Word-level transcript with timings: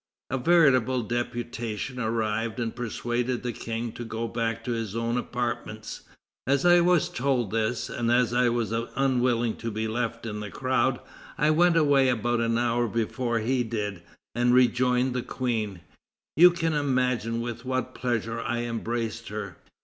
A 0.31 0.37
veritable 0.39 1.03
deputation 1.03 1.99
arrived 1.99 2.59
and 2.59 2.75
persuaded 2.75 3.43
the 3.43 3.53
King 3.53 3.91
to 3.91 4.03
go 4.03 4.27
back 4.27 4.63
to 4.63 4.71
his 4.71 4.95
own 4.95 5.15
apartments. 5.15 6.01
As 6.47 6.65
I 6.65 6.79
was 6.81 7.07
told 7.07 7.51
this, 7.51 7.87
and 7.87 8.11
as 8.11 8.33
I 8.33 8.49
was 8.49 8.71
unwilling 8.71 9.57
to 9.57 9.69
be 9.69 9.87
left 9.87 10.25
in 10.25 10.39
the 10.39 10.49
crowd, 10.49 10.99
I 11.37 11.51
went 11.51 11.77
away 11.77 12.09
about 12.09 12.39
an 12.39 12.57
hour 12.57 12.87
before 12.87 13.41
he 13.41 13.63
did, 13.63 14.01
and 14.33 14.55
rejoined 14.55 15.13
the 15.13 15.21
Queen: 15.21 15.81
you 16.35 16.49
can 16.49 16.73
imagine 16.73 17.39
with 17.39 17.63
what 17.63 17.93
pleasure 17.93 18.39
I 18.41 18.61
embraced 18.63 19.27
her." 19.29 19.57